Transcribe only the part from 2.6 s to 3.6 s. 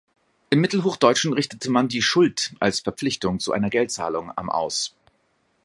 Verpflichtung zu